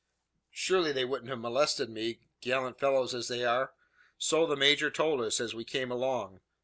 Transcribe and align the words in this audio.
Surely 0.49 0.91
they 0.91 1.05
wouldn't 1.05 1.29
have 1.29 1.37
molested 1.37 1.87
me, 1.87 2.21
gallant 2.41 2.79
fellows 2.79 3.13
as 3.13 3.27
they 3.27 3.45
are? 3.45 3.75
So 4.17 4.47
the 4.47 4.55
major 4.55 4.89
told 4.89 5.21
us, 5.21 5.39
as 5.39 5.53
we 5.53 5.63
came 5.63 5.91
along. 5.91 6.41